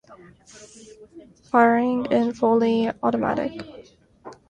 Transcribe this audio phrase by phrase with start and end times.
[1.51, 3.89] Firing in fully automatic.